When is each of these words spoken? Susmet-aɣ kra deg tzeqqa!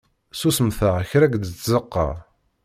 Susmet-aɣ 0.39 0.95
kra 1.09 1.27
deg 1.33 1.43
tzeqqa! 1.47 2.07